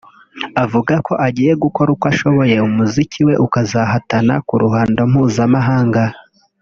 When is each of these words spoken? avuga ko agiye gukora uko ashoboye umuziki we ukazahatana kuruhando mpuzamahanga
avuga 0.63 0.93
ko 1.07 1.13
agiye 1.27 1.51
gukora 1.63 1.89
uko 1.95 2.05
ashoboye 2.11 2.55
umuziki 2.67 3.19
we 3.27 3.33
ukazahatana 3.45 4.33
kuruhando 4.47 5.01
mpuzamahanga 5.11 6.03